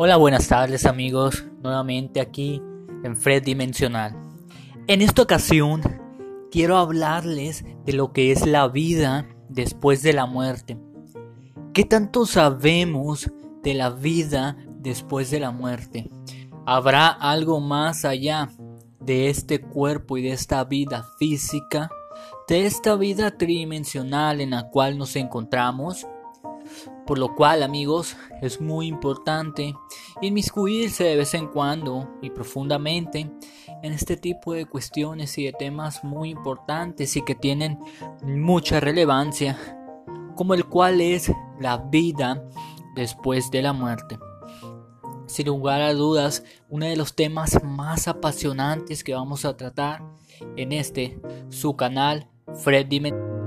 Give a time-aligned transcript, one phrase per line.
[0.00, 2.62] Hola, buenas tardes amigos, nuevamente aquí
[3.02, 4.14] en Fred Dimensional.
[4.86, 5.82] En esta ocasión
[6.52, 10.78] quiero hablarles de lo que es la vida después de la muerte.
[11.74, 13.28] ¿Qué tanto sabemos
[13.64, 16.08] de la vida después de la muerte?
[16.64, 18.50] ¿Habrá algo más allá
[19.00, 21.90] de este cuerpo y de esta vida física,
[22.46, 26.06] de esta vida tridimensional en la cual nos encontramos?
[27.06, 29.74] Por lo cual, amigos, es muy importante
[30.20, 33.30] inmiscuirse de vez en cuando y profundamente
[33.82, 37.78] en este tipo de cuestiones y de temas muy importantes y que tienen
[38.22, 39.56] mucha relevancia,
[40.36, 42.44] como el cual es la vida
[42.94, 44.18] después de la muerte.
[45.26, 50.02] Sin lugar a dudas, uno de los temas más apasionantes que vamos a tratar
[50.56, 53.37] en este su canal Fred Dimensional.